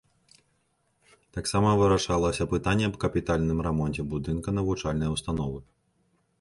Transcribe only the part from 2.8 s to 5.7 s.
аб капітальным рамонце будынка навучальнай установы.